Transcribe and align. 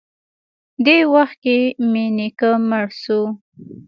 دې 0.85 0.97
وخت 1.13 1.37
کښې 1.43 1.57
مې 1.91 2.05
نيکه 2.17 2.49
مړ 2.69 2.85
سو. 3.01 3.21